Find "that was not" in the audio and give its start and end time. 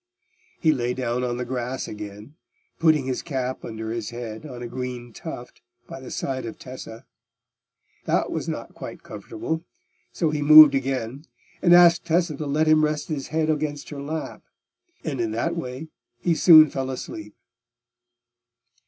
8.05-8.73